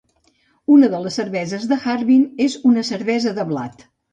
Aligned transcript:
Una 0.75 0.89
de 0.93 1.01
les 1.03 1.17
cerveses 1.21 1.67
de 1.73 1.79
Harbin 1.93 2.25
és 2.49 2.59
una 2.73 2.87
cervesa 2.91 3.39
de 3.41 3.47
blat. 3.53 3.87